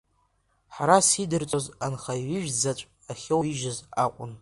[0.73, 4.31] Харас идырҵоз анхаҩ ижәзаҵә ахьоуижьыз акәын.